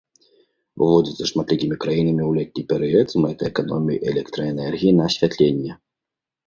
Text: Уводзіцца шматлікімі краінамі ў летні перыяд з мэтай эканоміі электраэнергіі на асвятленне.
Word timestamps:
Уводзіцца 0.85 1.27
шматлікімі 1.31 1.77
краінамі 1.85 2.23
ў 2.29 2.39
летні 2.39 2.63
перыяд 2.73 3.07
з 3.15 3.23
мэтай 3.27 3.47
эканоміі 3.53 4.03
электраэнергіі 4.15 4.91
на 5.03 5.13
асвятленне. 5.13 5.71